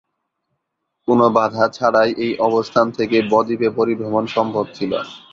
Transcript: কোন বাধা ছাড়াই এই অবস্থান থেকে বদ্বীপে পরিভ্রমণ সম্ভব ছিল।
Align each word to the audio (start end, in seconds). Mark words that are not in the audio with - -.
কোন 1.07 1.19
বাধা 1.35 1.65
ছাড়াই 1.69 2.09
এই 2.25 2.33
অবস্থান 2.47 2.85
থেকে 2.97 3.17
বদ্বীপে 3.31 3.69
পরিভ্রমণ 3.77 4.23
সম্ভব 4.35 4.65
ছিল। 4.73 4.91